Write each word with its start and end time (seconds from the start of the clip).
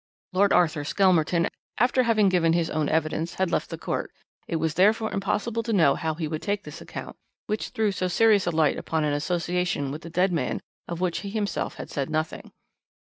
"'"Lord 0.33 0.51
Arthur 0.51 0.83
Skelmerton, 0.83 1.47
after 1.77 2.01
having 2.01 2.27
given 2.27 2.53
his 2.53 2.71
own 2.71 2.89
evidence, 2.89 3.35
had 3.35 3.51
left 3.51 3.69
the 3.69 3.77
court; 3.77 4.11
it 4.47 4.55
was 4.55 4.73
therefore 4.73 5.13
impossible 5.13 5.61
to 5.61 5.73
know 5.73 5.93
how 5.93 6.15
he 6.15 6.27
would 6.27 6.41
take 6.41 6.63
this 6.63 6.81
account, 6.81 7.15
which 7.45 7.69
threw 7.69 7.91
so 7.91 8.07
serious 8.07 8.47
a 8.47 8.51
light 8.51 8.79
upon 8.79 9.03
an 9.03 9.13
association 9.13 9.91
with 9.91 10.01
the 10.01 10.09
dead 10.09 10.31
man, 10.33 10.59
of 10.87 11.01
which 11.01 11.19
he 11.19 11.29
himself 11.29 11.75
had 11.75 11.91
said 11.91 12.09
nothing. 12.09 12.51